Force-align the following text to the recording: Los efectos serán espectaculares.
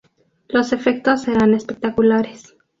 Los 0.49 0.73
efectos 0.73 1.21
serán 1.21 1.53
espectaculares. 1.53 2.55